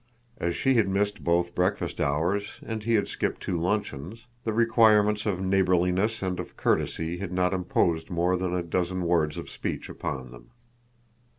[0.39, 5.27] As she had missed both breakfast hours, and he had skipped two luncheons, the requirements
[5.27, 9.89] of neighborliness and of courtesy had not imposed more than a dozen words of speech
[9.89, 10.49] upon them.